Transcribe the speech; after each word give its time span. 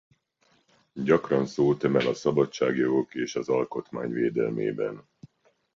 Gyakran 0.93 1.45
szót 1.45 1.83
emel 1.83 2.07
a 2.07 2.13
szabadságjogok 2.13 3.15
és 3.15 3.35
az 3.35 3.49
alkotmány 3.49 4.09
védelmében. 4.11 5.07